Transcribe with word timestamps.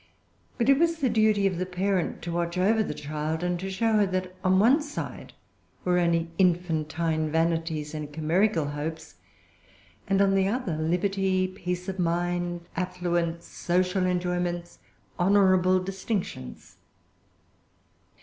But 0.57 0.67
it 0.67 0.79
was 0.79 0.95
the 0.97 1.11
duty 1.11 1.45
of 1.45 1.59
the 1.59 1.65
parent 1.67 2.23
to 2.23 2.31
watch 2.31 2.57
over 2.57 2.81
the 2.81 2.95
child, 2.95 3.43
and 3.43 3.59
to 3.59 3.69
show 3.69 3.93
her 3.97 4.07
that 4.07 4.33
on 4.43 4.57
one 4.57 4.81
side 4.81 5.33
were 5.85 5.99
only 5.99 6.31
infantine 6.39 7.29
vanities 7.31 7.93
and 7.93 8.11
chimerical 8.11 8.69
hopes, 8.69 9.17
on 10.09 10.33
the 10.33 10.47
other 10.47 10.75
liberty, 10.75 11.47
peace 11.47 11.87
of 11.87 11.99
mind, 11.99 12.61
affluence, 12.75 13.45
social 13.45 14.07
enjoyments, 14.07 14.79
honorable 15.19 15.77
distinctions. 15.79 16.77